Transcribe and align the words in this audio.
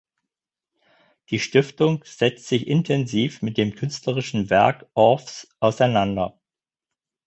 Die 1.29 1.37
Stiftung 1.37 2.03
setzt 2.05 2.47
sich 2.47 2.65
intensiv 2.65 3.43
mit 3.43 3.57
dem 3.57 3.75
künstlerischen 3.75 4.49
Werk 4.49 4.87
Orffs 4.95 5.47
auseinander. 5.59 6.39